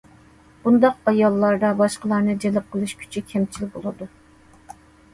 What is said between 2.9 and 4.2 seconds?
كۈچى كەمچىل بولىدۇ.